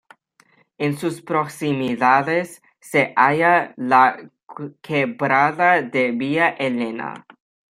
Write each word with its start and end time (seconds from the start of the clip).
En 0.79 0.97
sus 0.97 1.21
proximidades 1.21 2.63
se 2.79 3.13
halla 3.15 3.75
la 3.77 4.31
Quebrada 4.81 5.83
de 5.83 6.09
Villa 6.09 6.49
Elena. 6.49 7.27